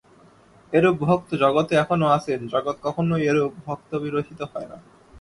এরূপ 0.73 0.95
ভক্ত 1.01 1.29
জগতে 1.35 1.73
এখনও 1.75 2.07
আছেন, 2.07 2.39
জগৎ 2.47 2.77
কখনই 2.83 3.23
এরূপ 3.29 3.53
ভক্ত-বিরহিত 3.65 4.39
হয় 4.51 4.67
না। 4.69 4.77